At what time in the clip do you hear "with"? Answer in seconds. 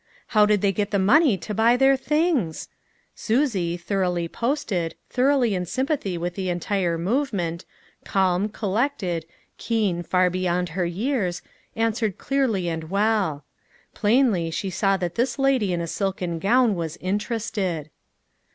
6.17-6.33